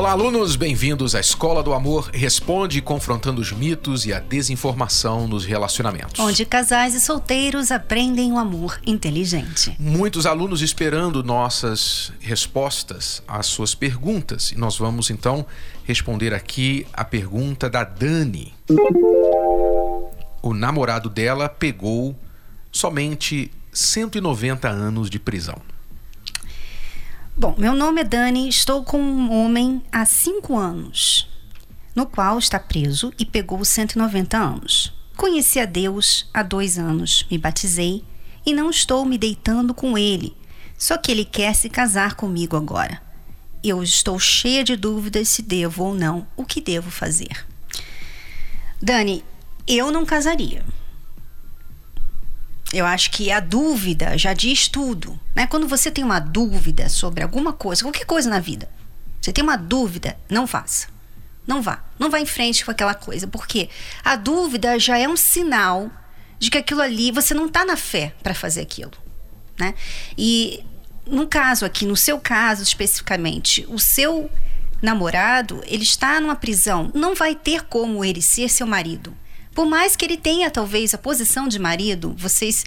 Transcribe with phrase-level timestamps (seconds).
[0.00, 5.44] Olá, alunos, bem-vindos à Escola do Amor Responde, confrontando os mitos e a desinformação nos
[5.44, 6.18] relacionamentos.
[6.18, 9.76] Onde casais e solteiros aprendem o amor inteligente.
[9.78, 14.52] Muitos alunos esperando nossas respostas às suas perguntas.
[14.52, 15.44] E nós vamos então
[15.84, 18.54] responder aqui a pergunta da Dani.
[20.40, 22.16] O namorado dela pegou
[22.72, 25.60] somente 190 anos de prisão.
[27.40, 31.26] Bom, meu nome é Dani, estou com um homem há cinco anos,
[31.96, 34.92] no qual está preso e pegou 190 anos.
[35.16, 38.04] Conheci a Deus há dois anos, me batizei
[38.44, 40.36] e não estou me deitando com ele,
[40.76, 43.00] só que ele quer se casar comigo agora.
[43.64, 47.46] Eu estou cheia de dúvidas se devo ou não, o que devo fazer.
[48.82, 49.24] Dani,
[49.66, 50.62] eu não casaria.
[52.72, 55.18] Eu acho que a dúvida já diz tudo.
[55.34, 55.46] Né?
[55.46, 58.70] Quando você tem uma dúvida sobre alguma coisa, qualquer coisa na vida,
[59.20, 60.88] você tem uma dúvida, não faça.
[61.46, 61.84] Não vá.
[61.98, 63.26] Não vá em frente com aquela coisa.
[63.26, 63.68] Porque
[64.04, 65.90] a dúvida já é um sinal
[66.38, 68.92] de que aquilo ali, você não está na fé para fazer aquilo.
[69.58, 69.74] Né?
[70.16, 70.64] E
[71.06, 74.30] no caso aqui, no seu caso especificamente, o seu
[74.80, 79.14] namorado, ele está numa prisão, não vai ter como ele ser seu marido.
[79.54, 82.64] Por mais que ele tenha talvez a posição de marido, vocês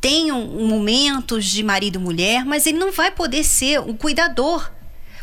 [0.00, 4.70] tenham momentos de marido mulher, mas ele não vai poder ser o cuidador.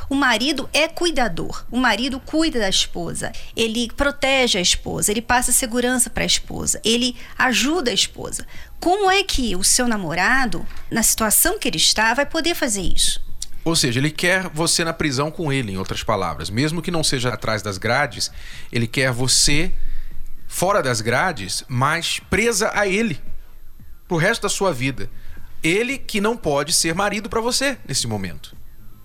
[0.10, 1.64] O marido é cuidador.
[1.72, 3.32] O marido cuida da esposa.
[3.56, 5.10] Ele protege a esposa.
[5.10, 6.82] Ele passa segurança para a esposa.
[6.84, 8.46] Ele ajuda a esposa.
[8.78, 13.22] Como é que o seu namorado, na situação que ele está, vai poder fazer isso?
[13.64, 16.50] Ou seja, ele quer você na prisão com ele, em outras palavras.
[16.50, 18.32] Mesmo que não seja atrás das grades,
[18.70, 19.72] ele quer você
[20.52, 23.18] fora das grades, mas presa a ele
[24.06, 25.10] pro resto da sua vida.
[25.64, 28.54] Ele que não pode ser marido para você nesse momento.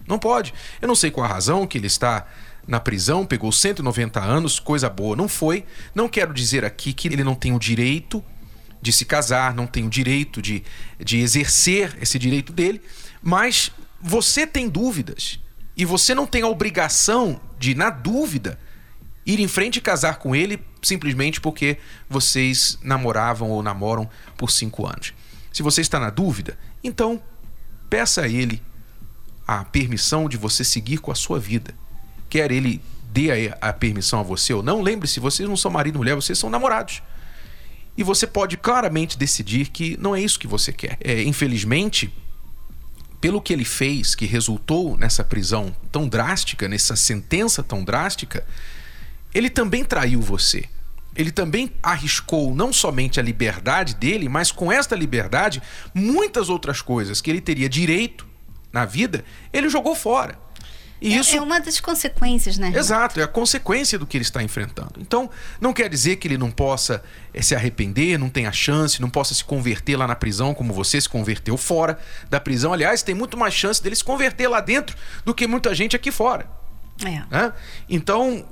[0.08, 0.52] Não pode.
[0.82, 2.26] Eu não sei qual a razão que ele está
[2.66, 5.64] na prisão, pegou 190 anos, coisa boa não foi.
[5.94, 8.22] Não quero dizer aqui que ele não tem o direito
[8.82, 10.64] de se casar, não tem o direito de,
[10.98, 12.82] de exercer esse direito dele,
[13.22, 13.70] mas
[14.00, 15.38] você tem dúvidas
[15.76, 18.58] e você não tem a obrigação de, na dúvida,
[19.26, 21.78] ir em frente e casar com ele simplesmente porque
[22.08, 25.12] vocês namoravam ou namoram por cinco anos.
[25.52, 27.20] Se você está na dúvida, então
[27.90, 28.62] peça a ele
[29.46, 31.74] a permissão de você seguir com a sua vida.
[32.28, 35.98] Quer ele dê a, permissão a você ou não, lembre-se, vocês não são marido e
[35.98, 37.02] mulher, vocês são namorados.
[37.96, 40.98] E você pode claramente decidir que não é isso que você quer.
[41.00, 42.12] É, infelizmente,
[43.20, 48.46] pelo que ele fez, que resultou nessa prisão tão drástica, nessa sentença tão drástica,
[49.36, 50.64] ele também traiu você.
[51.14, 55.62] Ele também arriscou não somente a liberdade dele, mas com esta liberdade,
[55.94, 58.26] muitas outras coisas que ele teria direito
[58.72, 60.38] na vida, ele jogou fora.
[61.02, 62.72] E é, isso é uma das consequências, né?
[62.74, 64.94] Exato, é a consequência do que ele está enfrentando.
[64.98, 65.28] Então,
[65.60, 67.02] não quer dizer que ele não possa
[67.34, 70.98] é, se arrepender, não tenha chance, não possa se converter lá na prisão como você
[70.98, 71.98] se converteu fora
[72.30, 72.72] da prisão.
[72.72, 74.96] Aliás, tem muito mais chance dele se converter lá dentro
[75.26, 76.48] do que muita gente aqui fora.
[77.04, 77.22] É.
[77.30, 77.52] Né?
[77.90, 78.46] Então,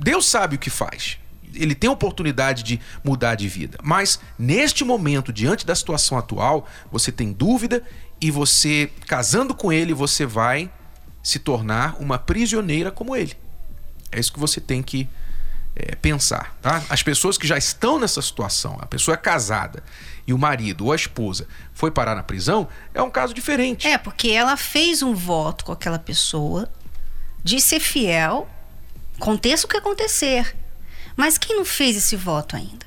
[0.00, 1.18] Deus sabe o que faz.
[1.52, 3.78] Ele tem oportunidade de mudar de vida.
[3.82, 7.82] Mas neste momento, diante da situação atual, você tem dúvida
[8.20, 10.70] e você, casando com ele, você vai
[11.22, 13.36] se tornar uma prisioneira como ele.
[14.10, 15.08] É isso que você tem que
[15.76, 16.56] é, pensar.
[16.62, 16.82] Tá?
[16.88, 19.82] As pessoas que já estão nessa situação, a pessoa é casada
[20.26, 23.86] e o marido ou a esposa foi parar na prisão, é um caso diferente.
[23.86, 26.70] É, porque ela fez um voto com aquela pessoa
[27.42, 28.48] de ser fiel
[29.20, 30.56] Aconteça o que acontecer.
[31.14, 32.86] Mas quem não fez esse voto ainda?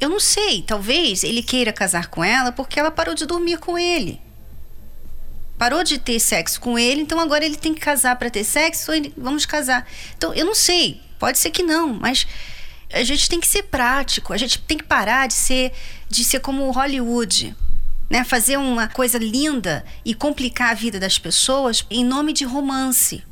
[0.00, 3.76] Eu não sei, talvez ele queira casar com ela porque ela parou de dormir com
[3.76, 4.20] ele.
[5.58, 8.94] Parou de ter sexo com ele, então agora ele tem que casar para ter sexo,
[8.94, 9.84] então vamos casar.
[10.16, 12.28] Então, eu não sei, pode ser que não, mas
[12.92, 15.72] a gente tem que ser prático, a gente tem que parar de ser
[16.08, 17.56] de ser como Hollywood.
[18.08, 23.24] Né, fazer uma coisa linda e complicar a vida das pessoas em nome de romance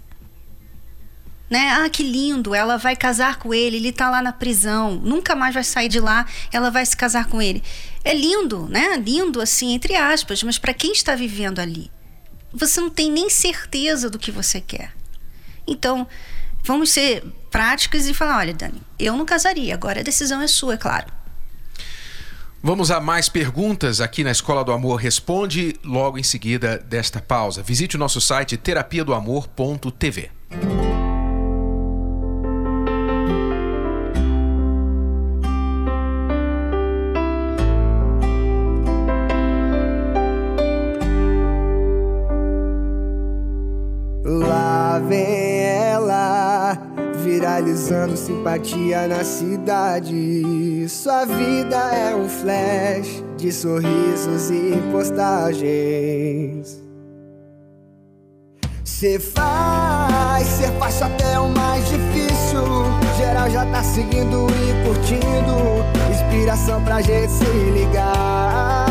[1.51, 1.69] né?
[1.73, 5.53] Ah, que lindo, ela vai casar com ele, ele tá lá na prisão, nunca mais
[5.53, 7.61] vai sair de lá, ela vai se casar com ele.
[8.05, 8.97] É lindo, né?
[8.97, 11.91] Lindo assim, entre aspas, mas para quem está vivendo ali,
[12.53, 14.93] você não tem nem certeza do que você quer.
[15.67, 16.07] Então,
[16.63, 20.75] vamos ser práticos e falar, olha, Dani, eu não casaria, agora a decisão é sua,
[20.75, 21.13] é claro.
[22.63, 27.63] Vamos a mais perguntas aqui na Escola do Amor Responde logo em seguida desta pausa.
[27.63, 29.03] Visite o nosso site terapia
[48.21, 50.87] simpatia na cidade.
[50.89, 56.81] Sua vida é um flash de sorrisos e postagens.
[58.85, 62.63] Cê faz, cê faz até o mais difícil.
[63.17, 65.83] Geral já tá seguindo e curtindo.
[66.11, 68.87] Inspiração pra gente se ligar.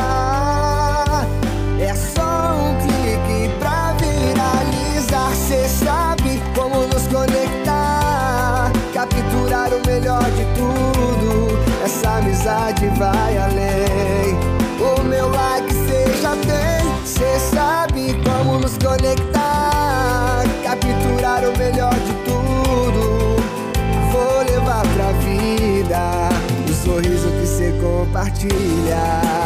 [1.80, 5.31] É só um clique pra viralizar.
[5.36, 7.39] Cê sabe como nos conectar.
[9.10, 11.60] Capturar o melhor de tudo.
[11.84, 14.38] Essa amizade vai além.
[14.80, 15.80] O meu like
[16.22, 17.06] já tem.
[17.06, 20.44] Cê sabe como nos conectar.
[20.64, 23.36] Capturar o melhor de tudo.
[24.12, 26.30] Vou levar pra vida
[26.70, 29.39] o sorriso que cê compartilha.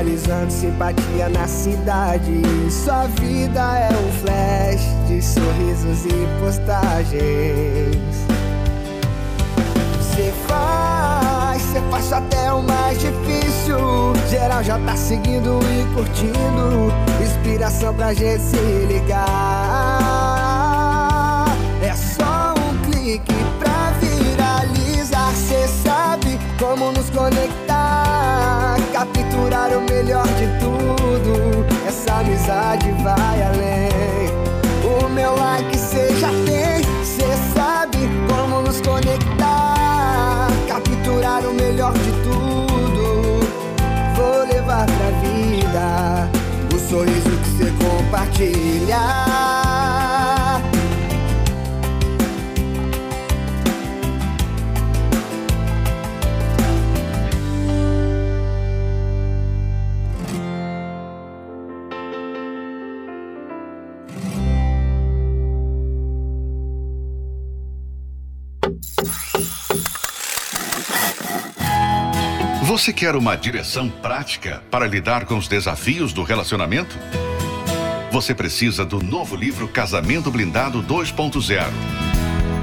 [0.00, 2.42] Viralizando simpatia na cidade.
[2.70, 8.16] Sua vida é um flash de sorrisos e postagens.
[10.14, 13.78] Cê faz, cê faz até o mais difícil.
[14.30, 16.90] Geral já tá seguindo e curtindo.
[17.22, 18.56] Inspiração pra gente se
[18.88, 19.18] ligar.
[21.82, 25.34] É só um clique pra viralizar.
[25.84, 26.09] Sabe
[26.60, 28.76] como nos conectar.
[28.92, 31.66] Capturar o melhor de tudo.
[31.88, 34.30] Essa amizade vai além.
[34.84, 35.76] O meu like
[36.20, 36.84] já tem.
[37.02, 37.98] Cê sabe
[38.28, 40.48] como nos conectar.
[40.68, 43.40] Capturar o melhor de tudo.
[44.14, 46.28] Vou levar pra vida
[46.74, 49.69] o sorriso que cê compartilha.
[72.70, 76.96] Você quer uma direção prática para lidar com os desafios do relacionamento?
[78.12, 81.64] Você precisa do novo livro Casamento Blindado 2.0.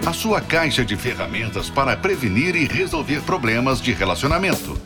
[0.05, 4.79] A sua caixa de ferramentas para prevenir e resolver problemas de relacionamento.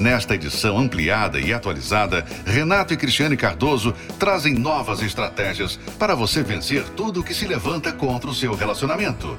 [0.00, 6.84] Nesta edição ampliada e atualizada, Renato e Cristiane Cardoso trazem novas estratégias para você vencer
[6.96, 9.38] tudo que se levanta contra o seu relacionamento.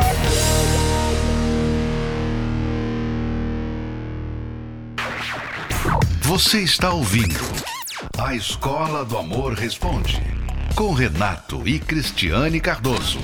[6.31, 7.43] Você está ouvindo
[8.17, 10.15] A Escola do Amor Responde
[10.77, 13.19] com Renato e Cristiane Cardoso.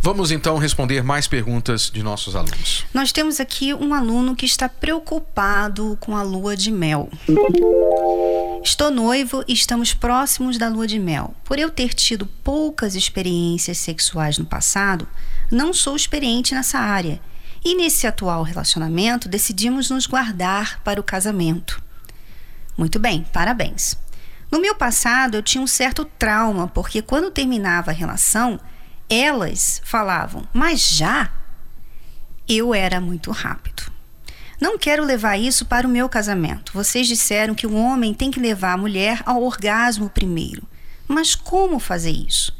[0.00, 2.86] Vamos então responder mais perguntas de nossos alunos.
[2.94, 7.10] Nós temos aqui um aluno que está preocupado com a lua de mel.
[8.64, 11.34] Estou noivo e estamos próximos da lua de mel.
[11.44, 15.06] Por eu ter tido poucas experiências sexuais no passado,
[15.52, 17.20] não sou experiente nessa área.
[17.66, 21.82] E nesse atual relacionamento, decidimos nos guardar para o casamento.
[22.78, 23.98] Muito bem, parabéns.
[24.52, 28.60] No meu passado, eu tinha um certo trauma, porque quando terminava a relação,
[29.10, 31.28] elas falavam, mas já?
[32.48, 33.90] Eu era muito rápido.
[34.60, 36.72] Não quero levar isso para o meu casamento.
[36.72, 40.62] Vocês disseram que o homem tem que levar a mulher ao orgasmo primeiro.
[41.08, 42.56] Mas como fazer isso?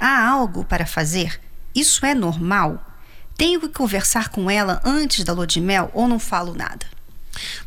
[0.00, 1.38] Há algo para fazer?
[1.74, 2.95] Isso é normal?
[3.36, 6.86] Tenho que conversar com ela antes da lua de mel ou não falo nada?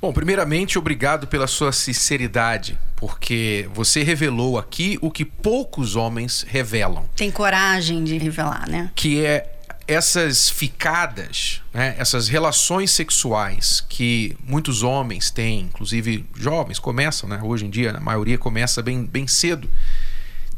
[0.01, 7.07] Bom, primeiramente, obrigado pela sua sinceridade, porque você revelou aqui o que poucos homens revelam,
[7.15, 8.91] Tem coragem de revelar, né?
[8.95, 17.27] que é essas ficadas, né, essas relações sexuais que muitos homens têm, inclusive jovens começam,
[17.27, 19.67] né, hoje em dia a maioria começa bem, bem cedo,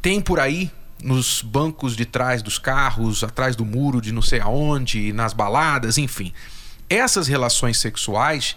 [0.01, 0.69] tem por aí
[1.01, 5.97] nos bancos de trás dos carros, atrás do muro de não sei aonde, nas baladas,
[5.97, 6.31] enfim.
[6.89, 8.55] Essas relações sexuais,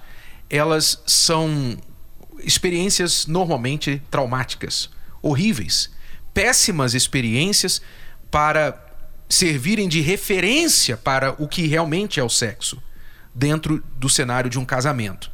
[0.51, 1.77] elas são
[2.41, 4.91] experiências normalmente traumáticas,
[5.23, 5.91] horríveis,
[6.35, 7.81] péssimas experiências
[8.31, 8.79] para
[9.29, 12.83] servirem de referência para o que realmente é o sexo.
[13.35, 15.31] dentro do cenário de um casamento.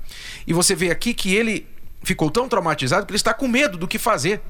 [0.46, 1.66] E você vê aqui que ele
[2.02, 4.40] ficou tão traumatizado que ele está com medo do que fazer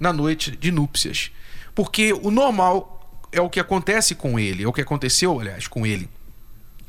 [0.00, 1.30] na noite de núpcias.
[1.78, 5.86] Porque o normal é o que acontece com ele, é o que aconteceu, aliás, com
[5.86, 6.10] ele.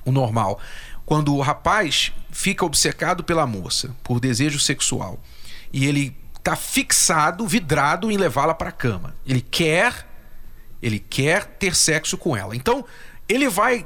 [0.03, 0.60] O normal.
[1.05, 5.19] Quando o rapaz fica obcecado pela moça, por desejo sexual,
[5.72, 9.15] e ele está fixado, vidrado em levá-la para a cama.
[9.27, 10.08] Ele quer,
[10.81, 12.55] ele quer ter sexo com ela.
[12.55, 12.84] Então,
[13.27, 13.86] ele vai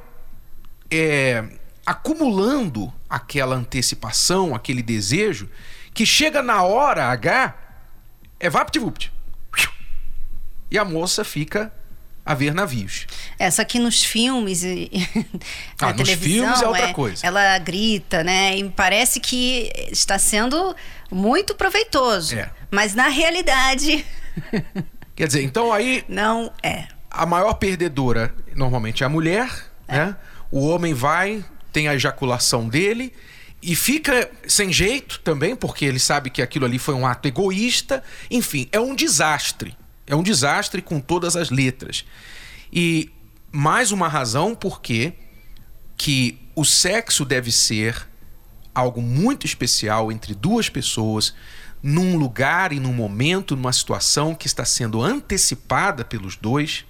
[0.89, 1.43] é,
[1.86, 5.50] acumulando aquela antecipação, aquele desejo,
[5.93, 7.55] que chega na hora H,
[8.39, 9.12] é vapt-vupt.
[10.73, 11.71] E a moça fica
[12.25, 13.05] a ver navios.
[13.37, 14.89] Essa aqui nos filmes e
[15.79, 17.27] na ah, televisão, nos filmes é outra coisa.
[17.27, 18.57] Ela grita, né?
[18.57, 20.75] E parece que está sendo
[21.11, 22.35] muito proveitoso.
[22.35, 22.49] É.
[22.71, 24.03] Mas na realidade.
[25.15, 26.03] Quer dizer, então aí.
[26.07, 26.87] Não é.
[27.11, 29.47] A maior perdedora normalmente é a mulher,
[29.87, 29.97] é.
[29.97, 30.15] né?
[30.49, 33.13] O homem vai, tem a ejaculação dele
[33.61, 38.03] e fica sem jeito também, porque ele sabe que aquilo ali foi um ato egoísta.
[38.31, 39.77] Enfim, é um desastre.
[40.05, 42.05] É um desastre com todas as letras.
[42.72, 43.12] E
[43.51, 45.13] mais uma razão porque
[45.95, 48.07] que o sexo deve ser
[48.74, 51.33] algo muito especial entre duas pessoas,
[51.81, 56.86] num lugar e num momento, numa situação que está sendo antecipada pelos dois,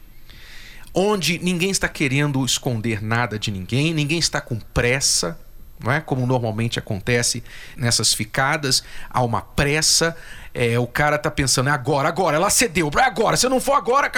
[0.93, 5.39] onde ninguém está querendo esconder nada de ninguém, ninguém está com pressa,
[5.79, 6.01] não é?
[6.01, 7.43] Como normalmente acontece
[7.75, 10.15] nessas ficadas, há uma pressa,
[10.53, 13.73] é, o cara tá pensando, é agora, agora, ela cedeu, é agora, se não for
[13.73, 14.11] agora,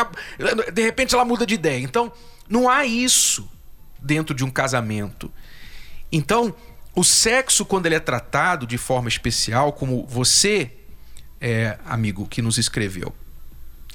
[0.71, 1.79] de repente ela muda de ideia.
[1.81, 2.11] Então,
[2.47, 3.49] não há isso
[3.99, 5.31] dentro de um casamento.
[6.11, 6.53] Então,
[6.95, 10.71] o sexo, quando ele é tratado de forma especial, como você,
[11.41, 13.13] é, amigo que nos escreveu,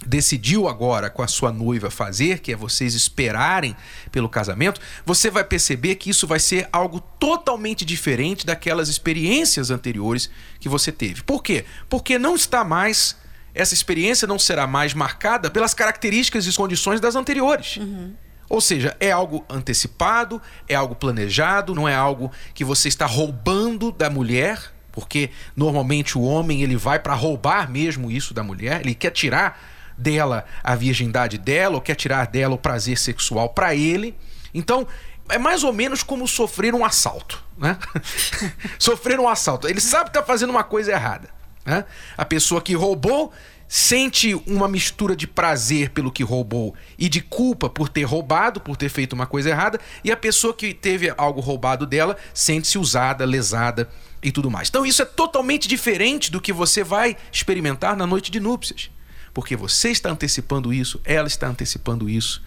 [0.07, 3.76] decidiu agora com a sua noiva fazer, que é vocês esperarem
[4.11, 10.30] pelo casamento, você vai perceber que isso vai ser algo totalmente diferente daquelas experiências anteriores
[10.59, 11.23] que você teve.
[11.23, 11.64] Por quê?
[11.88, 13.16] Porque não está mais
[13.52, 17.78] essa experiência não será mais marcada pelas características e condições das anteriores.
[17.78, 18.14] Uhum.
[18.49, 23.92] Ou seja, é algo antecipado, é algo planejado, não é algo que você está roubando
[23.92, 28.95] da mulher, porque normalmente o homem ele vai para roubar mesmo isso da mulher, ele
[28.95, 29.61] quer tirar
[30.00, 34.16] dela a virgindade dela, ou quer tirar dela o prazer sexual para ele.
[34.52, 34.87] Então,
[35.28, 37.78] é mais ou menos como sofrer um assalto, né?
[38.78, 39.69] sofrer um assalto.
[39.69, 41.28] Ele sabe que está fazendo uma coisa errada.
[41.64, 41.85] Né?
[42.16, 43.33] A pessoa que roubou
[43.69, 48.76] sente uma mistura de prazer pelo que roubou e de culpa por ter roubado, por
[48.76, 53.25] ter feito uma coisa errada, e a pessoa que teve algo roubado dela sente-se usada,
[53.25, 53.88] lesada
[54.21, 54.69] e tudo mais.
[54.69, 58.90] Então isso é totalmente diferente do que você vai experimentar na noite de núpcias
[59.32, 62.42] porque você está antecipando isso, ela está antecipando isso.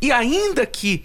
[0.00, 1.04] E ainda que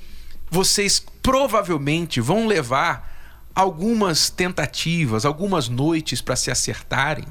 [0.50, 7.26] vocês provavelmente vão levar algumas tentativas, algumas noites para se acertarem,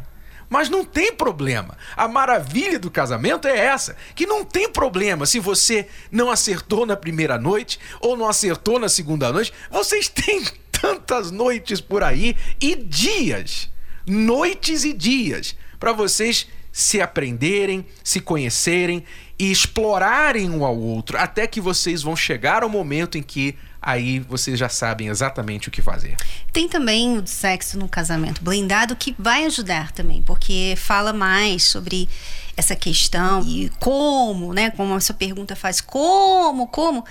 [0.48, 1.76] mas não tem problema.
[1.96, 6.96] A maravilha do casamento é essa: que não tem problema se você não acertou na
[6.96, 9.52] primeira noite ou não acertou na segunda noite.
[9.70, 13.68] Vocês têm tantas noites por aí e dias,
[14.06, 19.04] noites e dias, para vocês se aprenderem, se conhecerem
[19.38, 24.18] e explorarem um ao outro, até que vocês vão chegar ao momento em que aí
[24.20, 26.16] vocês já sabem exatamente o que fazer.
[26.52, 32.08] Tem também o sexo no casamento blindado que vai ajudar também, porque fala mais sobre
[32.56, 34.70] essa questão e como, né?
[34.72, 37.04] Como a sua pergunta faz, como, como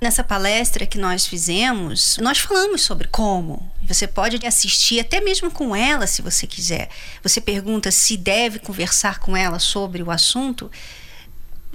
[0.00, 3.70] Nessa palestra que nós fizemos, nós falamos sobre como.
[3.82, 6.90] Você pode assistir até mesmo com ela, se você quiser.
[7.22, 10.70] Você pergunta se deve conversar com ela sobre o assunto.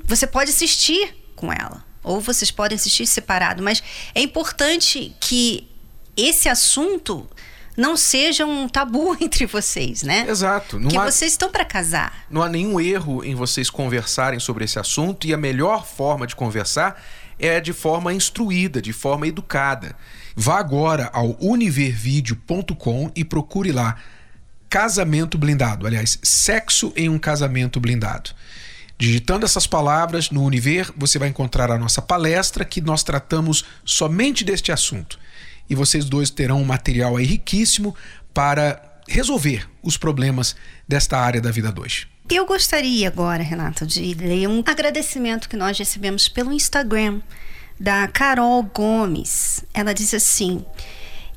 [0.05, 3.81] Você pode assistir com ela, ou vocês podem assistir separado, mas
[4.13, 5.67] é importante que
[6.15, 7.27] esse assunto
[7.75, 10.25] não seja um tabu entre vocês, né?
[10.27, 10.79] Exato.
[10.79, 12.25] Não há, vocês estão para casar.
[12.29, 16.35] Não há nenhum erro em vocês conversarem sobre esse assunto e a melhor forma de
[16.35, 17.01] conversar
[17.41, 19.95] é de forma instruída, de forma educada.
[20.35, 23.97] Vá agora ao univervideo.com e procure lá
[24.69, 28.29] casamento blindado, aliás, sexo em um casamento blindado.
[28.97, 34.43] Digitando essas palavras no Univer, você vai encontrar a nossa palestra que nós tratamos somente
[34.45, 35.19] deste assunto.
[35.67, 37.95] E vocês dois terão um material riquíssimo
[38.33, 40.55] para resolver os problemas
[40.87, 42.07] desta área da vida 2.
[42.33, 47.19] Eu gostaria agora, Renata, de ler um agradecimento que nós recebemos pelo Instagram
[47.77, 49.65] da Carol Gomes.
[49.73, 50.65] Ela diz assim: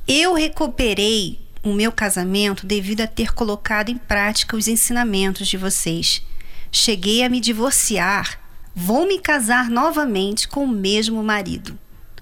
[0.06, 6.22] Eu recuperei o meu casamento devido a ter colocado em prática os ensinamentos de vocês.
[6.70, 8.38] Cheguei a me divorciar.
[8.72, 11.76] Vou me casar novamente com o mesmo marido.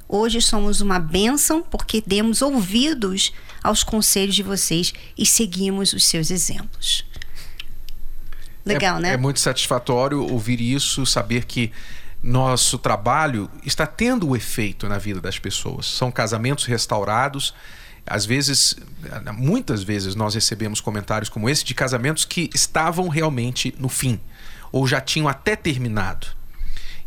[0.09, 6.31] Hoje somos uma bênção porque demos ouvidos aos conselhos de vocês e seguimos os seus
[6.31, 7.05] exemplos.
[8.65, 9.13] Legal, é, né?
[9.15, 11.73] É muito satisfatório ouvir isso, saber que
[12.23, 15.87] nosso trabalho está tendo o efeito na vida das pessoas.
[15.87, 17.53] São casamentos restaurados.
[18.07, 18.77] Às vezes,
[19.35, 24.21] muitas vezes, nós recebemos comentários como esse de casamentos que estavam realmente no fim
[24.71, 26.29] ou já tinham até terminado.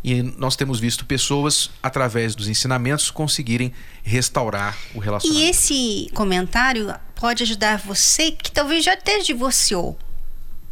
[0.03, 5.43] E nós temos visto pessoas, através dos ensinamentos, conseguirem restaurar o relacionamento.
[5.43, 9.97] E esse comentário pode ajudar você que talvez já até divorciou.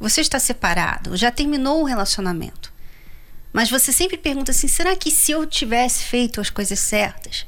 [0.04, 2.74] Você está separado, já terminou o relacionamento.
[3.54, 7.48] Mas você sempre pergunta assim: será que se eu tivesse feito as coisas certas,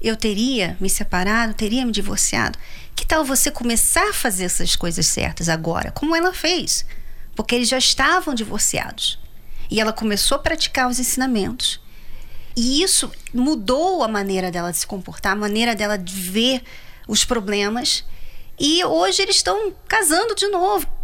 [0.00, 2.58] eu teria me separado, teria me divorciado?
[2.96, 6.86] Que tal você começar a fazer essas coisas certas agora, como ela fez?
[7.36, 9.18] Porque eles já estavam divorciados.
[9.70, 11.82] E ela começou a praticar os ensinamentos.
[12.56, 16.62] E isso mudou a maneira dela de se comportar, a maneira dela de ver
[17.06, 18.06] os problemas.
[18.58, 21.03] E hoje eles estão casando de novo.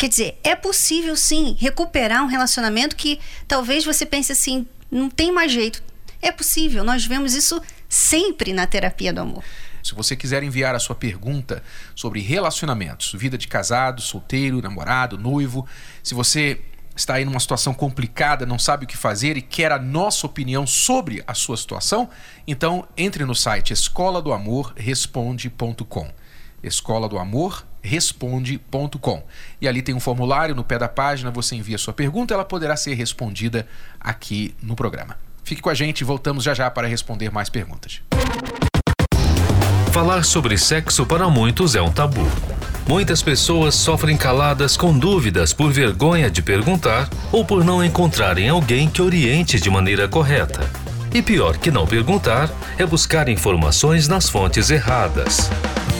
[0.00, 5.30] Quer dizer, é possível sim recuperar um relacionamento que talvez você pense assim, não tem
[5.30, 5.82] mais jeito.
[6.22, 9.44] É possível, nós vemos isso sempre na terapia do amor.
[9.82, 11.62] Se você quiser enviar a sua pergunta
[11.94, 15.68] sobre relacionamentos, vida de casado, solteiro, namorado, noivo,
[16.02, 16.62] se você
[16.96, 20.66] está aí numa situação complicada, não sabe o que fazer e quer a nossa opinião
[20.66, 22.08] sobre a sua situação,
[22.46, 26.10] então entre no site escola do amor responde.com.
[26.62, 29.22] Escola do amor responde.com.
[29.60, 32.76] E ali tem um formulário no pé da página, você envia sua pergunta, ela poderá
[32.76, 33.66] ser respondida
[33.98, 35.16] aqui no programa.
[35.44, 38.00] Fique com a gente, voltamos já já para responder mais perguntas.
[39.92, 42.26] Falar sobre sexo para muitos é um tabu.
[42.86, 48.88] Muitas pessoas sofrem caladas com dúvidas por vergonha de perguntar ou por não encontrarem alguém
[48.88, 50.70] que oriente de maneira correta.
[51.12, 55.50] E pior que não perguntar é buscar informações nas fontes erradas.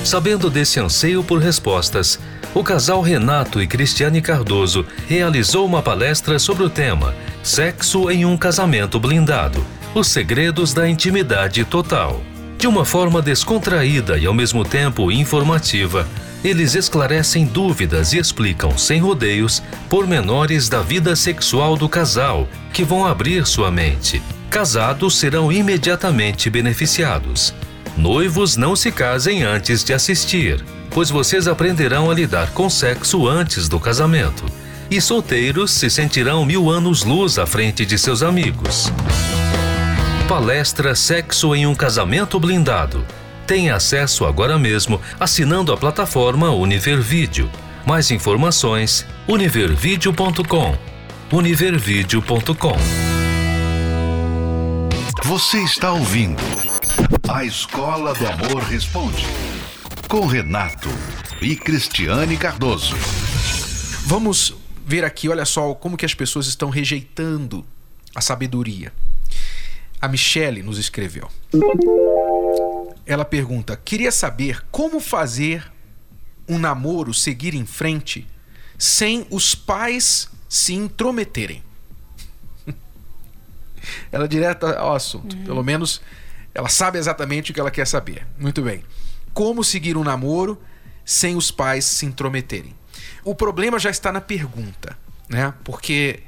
[0.04, 2.18] Sabendo desse anseio por respostas,
[2.54, 8.36] o casal Renato e Cristiane Cardoso realizou uma palestra sobre o tema Sexo em um
[8.36, 12.20] casamento blindado os segredos da intimidade total.
[12.58, 16.06] De uma forma descontraída e ao mesmo tempo informativa,
[16.44, 23.04] eles esclarecem dúvidas e explicam sem rodeios pormenores da vida sexual do casal que vão
[23.04, 24.22] abrir sua mente.
[24.48, 27.54] Casados serão imediatamente beneficiados.
[28.00, 33.68] Noivos não se casem antes de assistir, pois vocês aprenderão a lidar com sexo antes
[33.68, 34.42] do casamento.
[34.90, 38.90] E solteiros se sentirão mil anos luz à frente de seus amigos.
[40.26, 43.04] Palestra Sexo em um Casamento Blindado.
[43.46, 47.50] Tenha acesso agora mesmo assinando a plataforma Univervídeo.
[47.84, 50.74] Mais informações: univervideo.com.
[51.30, 52.76] univervideo.com.
[55.22, 56.69] Você está ouvindo
[57.32, 59.22] A Escola do Amor Responde
[60.08, 60.88] com Renato
[61.40, 62.96] e Cristiane Cardoso.
[64.04, 64.52] Vamos
[64.84, 67.64] ver aqui, olha só, como que as pessoas estão rejeitando
[68.16, 68.92] a sabedoria.
[70.00, 71.30] A Michele nos escreveu.
[73.06, 75.70] Ela pergunta: queria saber como fazer
[76.48, 78.26] um namoro seguir em frente
[78.76, 81.62] sem os pais se intrometerem.
[84.10, 85.36] ela é direta ao assunto.
[85.36, 85.44] Uhum.
[85.44, 86.02] Pelo menos
[86.54, 88.26] ela sabe exatamente o que ela quer saber.
[88.38, 88.82] Muito bem.
[89.32, 90.60] Como seguir um namoro
[91.04, 92.74] sem os pais se intrometerem?
[93.24, 94.96] O problema já está na pergunta,
[95.28, 95.54] né?
[95.64, 96.20] Porque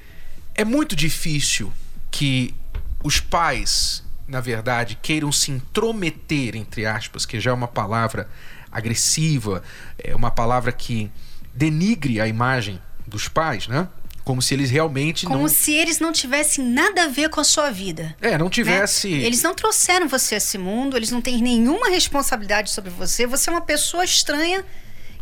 [0.54, 1.72] é muito difícil
[2.10, 2.54] que
[3.02, 8.28] os pais, na verdade, queiram se intrometer, entre aspas, que já é uma palavra
[8.70, 9.62] agressiva,
[9.98, 11.10] é uma palavra que
[11.52, 13.88] denigre a imagem dos pais, né?
[14.24, 15.48] Como se eles realmente Como não...
[15.48, 18.16] se eles não tivessem nada a ver com a sua vida.
[18.20, 19.08] É, não tivesse.
[19.08, 19.24] Né?
[19.24, 23.26] Eles não trouxeram você a esse mundo, eles não têm nenhuma responsabilidade sobre você.
[23.26, 24.64] Você é uma pessoa estranha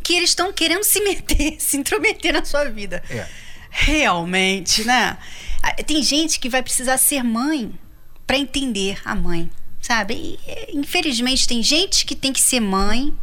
[0.03, 3.03] que eles estão querendo se meter, se intrometer na sua vida.
[3.09, 3.27] É.
[3.71, 5.17] Realmente, né?
[5.63, 7.73] Ah, tem gente que vai precisar ser mãe
[8.27, 10.15] para entender a mãe, sabe?
[10.15, 13.15] E, infelizmente tem gente que tem que ser mãe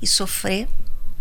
[0.00, 0.68] e sofrer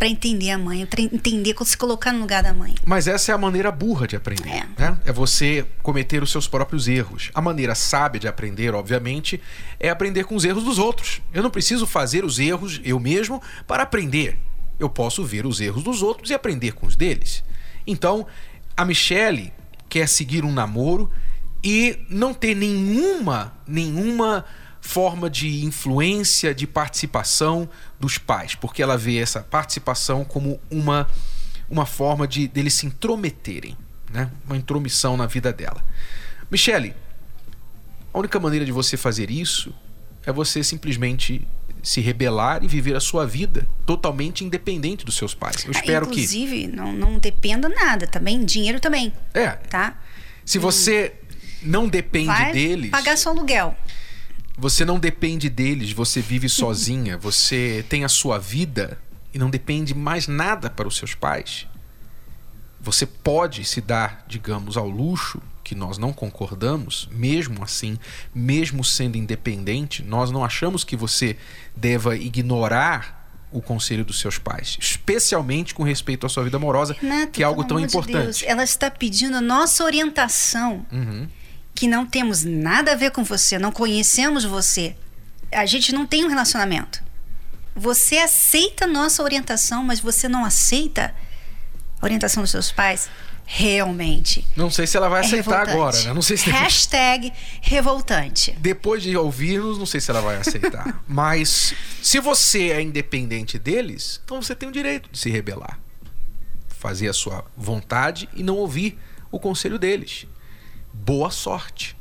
[0.02, 2.74] para entender a mãe, para entender se colocar no lugar da mãe.
[2.84, 4.50] Mas essa é a maneira burra de aprender.
[4.50, 4.66] É.
[4.76, 4.98] Né?
[5.06, 7.30] é você cometer os seus próprios erros.
[7.36, 9.40] A maneira sábia de aprender, obviamente,
[9.80, 11.22] é aprender com os erros dos outros.
[11.32, 14.40] Eu não preciso fazer os erros eu mesmo para aprender.
[14.80, 17.44] Eu posso ver os erros dos outros e aprender com os deles.
[17.86, 18.26] Então,
[18.76, 19.54] a Michelle
[19.88, 21.12] quer seguir um namoro
[21.64, 24.46] e não ter nenhuma, nenhuma
[24.82, 27.70] forma de influência, de participação
[28.02, 31.08] dos pais, porque ela vê essa participação como uma,
[31.70, 33.78] uma forma de deles se intrometerem,
[34.12, 34.30] né?
[34.46, 35.84] uma intromissão na vida dela.
[36.50, 36.94] Michele,
[38.14, 39.74] a única maneira de você fazer isso
[40.26, 41.48] é você simplesmente
[41.84, 45.64] se rebelar e viver a sua vida totalmente independente dos seus pais.
[45.66, 46.68] Eu espero Inclusive, que.
[46.68, 49.14] não, não dependa nada também, dinheiro também.
[49.34, 49.50] É.
[49.52, 50.00] Tá?
[50.46, 51.14] Se você
[51.62, 52.92] não depende Vai deles.
[52.92, 53.76] Pagar seu aluguel.
[54.62, 59.00] Você não depende deles, você vive sozinha, você tem a sua vida
[59.34, 61.66] e não depende mais nada para os seus pais.
[62.80, 67.98] Você pode se dar, digamos, ao luxo que nós não concordamos, mesmo assim,
[68.36, 71.38] mesmo sendo independente, nós não achamos que você
[71.76, 73.20] deva ignorar
[73.52, 77.46] o conselho dos seus pais, especialmente com respeito à sua vida amorosa, Renato, que é
[77.46, 78.16] algo tão importante.
[78.16, 81.28] De Deus, ela está pedindo a nossa orientação, uhum.
[81.82, 84.96] Que não temos nada a ver com você, não conhecemos você,
[85.52, 87.04] a gente não tem um relacionamento.
[87.76, 91.12] Você aceita nossa orientação, mas você não aceita
[92.00, 93.10] a orientação dos seus pais?
[93.44, 94.48] realmente.
[94.56, 95.72] Não sei se ela vai é aceitar revoltante.
[95.76, 96.14] agora, né?
[96.14, 98.56] Não sei se Hashtag revoltante.
[98.60, 101.04] Depois de ouvirmos, não sei se ela vai aceitar.
[101.06, 105.80] Mas se você é independente deles, então você tem o direito de se rebelar.
[106.70, 108.98] Fazer a sua vontade e não ouvir
[109.30, 110.28] o conselho deles.
[110.94, 111.96] Boa sorte.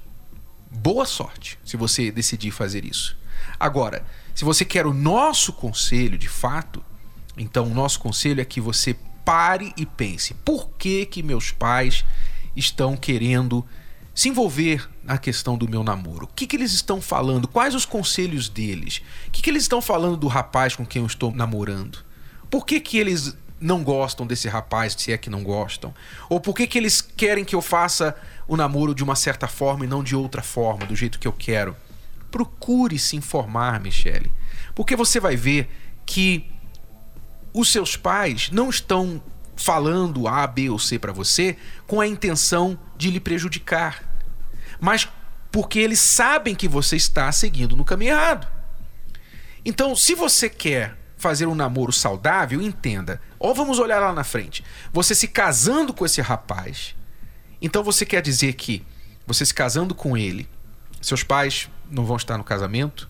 [0.71, 3.17] Boa sorte se você decidir fazer isso.
[3.59, 6.83] Agora, se você quer o nosso conselho de fato,
[7.37, 12.05] então o nosso conselho é que você pare e pense: por que que meus pais
[12.55, 13.65] estão querendo
[14.15, 16.25] se envolver na questão do meu namoro?
[16.25, 17.49] O que, que eles estão falando?
[17.49, 19.03] Quais os conselhos deles?
[19.29, 22.05] O que, que eles estão falando do rapaz com quem eu estou namorando?
[22.51, 25.95] Por que, que eles não gostam desse rapaz, se é que não gostam?
[26.29, 28.17] Ou por que, que eles querem que eu faça
[28.49, 31.33] o namoro de uma certa forma e não de outra forma, do jeito que eu
[31.33, 31.77] quero?
[32.31, 34.33] Procure se informar, Michele.
[34.75, 35.69] Porque você vai ver
[36.07, 36.51] que
[37.53, 39.23] os seus pais não estão
[39.57, 44.03] falando A, B ou C para você com a intenção de lhe prejudicar,
[44.81, 45.07] mas
[45.53, 48.47] porque eles sabem que você está seguindo no caminho errado.
[49.65, 53.21] Então, se você quer fazer um namoro saudável, entenda.
[53.39, 54.65] Ou vamos olhar lá na frente.
[54.93, 56.95] Você se casando com esse rapaz,
[57.61, 58.85] então você quer dizer que
[59.27, 60.49] você se casando com ele,
[61.01, 63.09] seus pais não vão estar no casamento?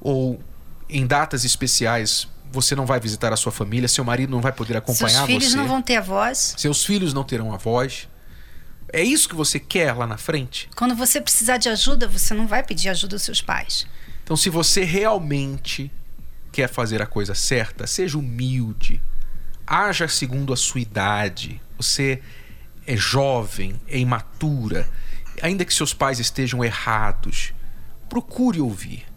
[0.00, 0.40] Ou
[0.88, 4.76] em datas especiais você não vai visitar a sua família, seu marido não vai poder
[4.76, 5.26] acompanhar você.
[5.26, 6.54] Seus filhos não vão ter a voz.
[6.58, 8.08] Seus filhos não terão a voz.
[8.92, 10.68] É isso que você quer lá na frente?
[10.74, 13.86] Quando você precisar de ajuda, você não vai pedir ajuda aos seus pais.
[14.24, 15.92] Então, se você realmente
[16.52, 19.00] quer fazer a coisa certa, seja humilde,
[19.66, 21.60] haja segundo a sua idade.
[21.76, 22.20] Você
[22.86, 24.88] é jovem, é imatura,
[25.42, 27.52] ainda que seus pais estejam errados,
[28.08, 29.10] procure ouvir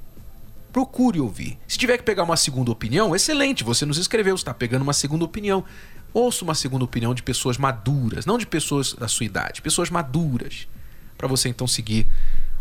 [0.74, 1.60] procure ouvir.
[1.67, 5.24] Se tiver que pegar uma segunda opinião, excelente, você nos escreveu, está pegando uma segunda
[5.24, 5.63] opinião.
[6.12, 10.67] Ouça uma segunda opinião de pessoas maduras, não de pessoas da sua idade, pessoas maduras,
[11.15, 12.08] para você então seguir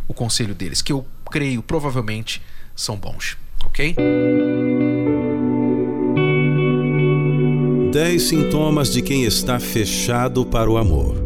[0.06, 2.42] o conselho deles, que eu creio provavelmente
[2.76, 3.36] são bons,
[3.72, 3.96] ok?
[7.90, 11.16] 10 sintomas de quem está fechado para o amor.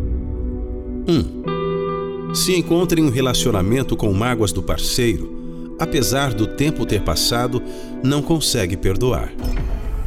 [1.08, 1.12] 1.
[1.12, 7.62] Um, se encontra em um relacionamento com mágoas do parceiro, apesar do tempo ter passado,
[8.02, 9.32] não consegue perdoar.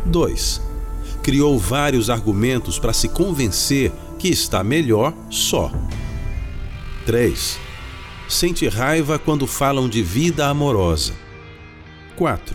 [0.05, 0.61] 2.
[1.21, 5.71] Criou vários argumentos para se convencer que está melhor só.
[7.05, 7.59] 3.
[8.27, 11.28] Sente raiva quando falam de vida amorosa.
[12.19, 12.53] 4.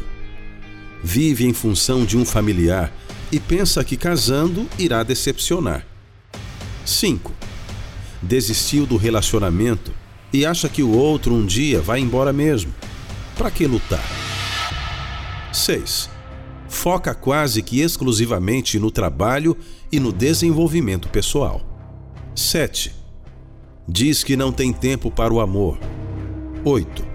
[1.03, 2.93] Vive em função de um familiar
[3.33, 5.87] e pensa que casando irá decepcionar.
[6.85, 7.33] 5.
[8.21, 9.91] Desistiu do relacionamento
[10.31, 12.75] e acha que o outro um dia vai embora mesmo.
[13.39, 14.05] Para que lutar?
[15.51, 16.11] 6.
[16.69, 19.57] Foca quase que exclusivamente no trabalho
[19.91, 21.63] e no desenvolvimento pessoal.
[22.37, 22.95] 7.
[23.89, 25.79] Diz que não tem tempo para o amor.
[26.67, 27.14] 8.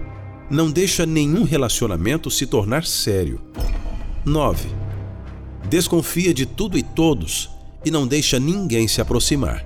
[0.50, 3.40] Não deixa nenhum relacionamento se tornar sério.
[4.24, 4.68] 9.
[5.68, 7.48] Desconfia de tudo e todos
[7.84, 9.64] e não deixa ninguém se aproximar.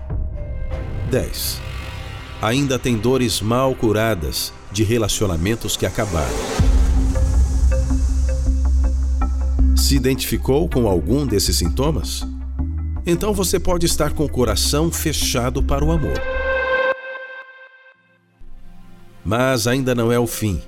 [1.10, 1.58] 10.
[2.42, 6.36] Ainda tem dores mal curadas de relacionamentos que acabaram.
[9.74, 12.26] Se identificou com algum desses sintomas?
[13.06, 16.43] Então você pode estar com o coração fechado para o amor.
[19.24, 20.60] Mas ainda não é o fim.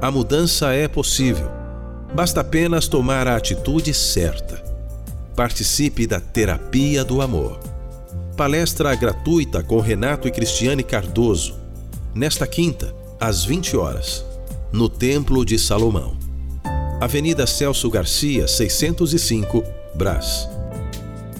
[0.00, 1.48] A mudança é possível.
[2.14, 4.62] Basta apenas tomar a atitude certa.
[5.36, 7.60] Participe da Terapia do Amor.
[8.36, 11.54] Palestra gratuita com Renato e Cristiane Cardoso.
[12.14, 14.24] Nesta quinta, às 20 horas,
[14.72, 16.16] no Templo de Salomão.
[17.00, 19.62] Avenida Celso Garcia, 605,
[19.94, 20.48] Brás.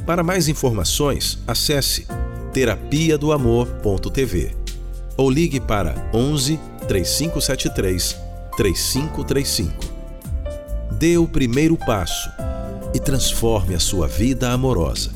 [0.07, 2.07] Para mais informações, acesse
[2.53, 4.63] terapia do amor.tv
[5.16, 8.16] ou ligue para 11 3573
[8.57, 9.72] 3535.
[10.92, 12.31] Dê o primeiro passo
[12.94, 15.11] e transforme a sua vida amorosa.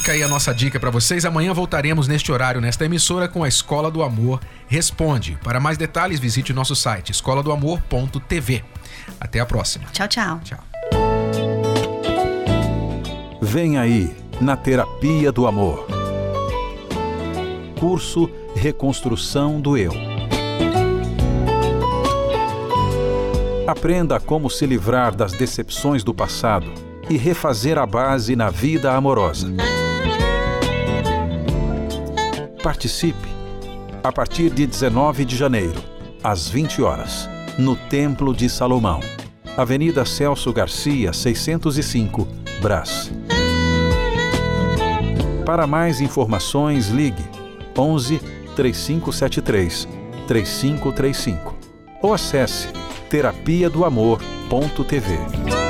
[0.00, 1.26] Fica aí a nossa dica para vocês.
[1.26, 5.36] Amanhã voltaremos neste horário, nesta emissora, com a Escola do Amor Responde.
[5.44, 8.64] Para mais detalhes, visite o nosso site escoladoamor.tv.
[9.20, 9.84] Até a próxima.
[9.92, 10.40] Tchau, tchau.
[10.42, 10.58] Tchau.
[13.42, 15.86] Vem aí, na Terapia do Amor.
[17.78, 19.92] Curso Reconstrução do Eu.
[23.66, 26.72] Aprenda como se livrar das decepções do passado
[27.10, 29.52] e refazer a base na vida amorosa.
[32.62, 33.28] Participe
[34.02, 35.82] a partir de 19 de janeiro,
[36.22, 39.00] às 20 horas, no Templo de Salomão,
[39.56, 42.28] Avenida Celso Garcia, 605,
[42.60, 43.10] Brás.
[45.44, 47.24] Para mais informações, ligue
[47.76, 48.18] 11
[48.54, 49.88] 3573
[50.26, 51.56] 3535
[52.02, 52.68] ou acesse
[53.08, 55.69] terapia do amor.tv.